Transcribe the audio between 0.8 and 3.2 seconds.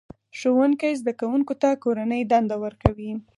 زده کوونکو ته کورنۍ دنده ورکوي